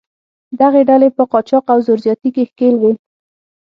دغه 0.59 0.79
ډلې 0.89 1.09
په 1.17 1.23
قاچاق 1.31 1.65
او 1.73 1.79
زور 1.87 1.99
زیاتي 2.05 2.29
کې 2.35 2.43
ښکېل 2.49 2.75
وې. 2.79 2.93